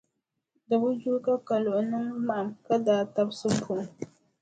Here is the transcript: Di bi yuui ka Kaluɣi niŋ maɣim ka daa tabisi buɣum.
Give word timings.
Di 0.67 0.75
bi 0.81 0.89
yuui 1.01 1.23
ka 1.25 1.33
Kaluɣi 1.47 1.81
niŋ 1.91 2.05
maɣim 2.27 2.49
ka 2.65 2.75
daa 2.85 3.03
tabisi 3.13 3.47
buɣum. 3.55 3.85